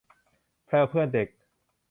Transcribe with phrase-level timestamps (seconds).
[0.65, 1.27] แพรวเพื่อนเด็ก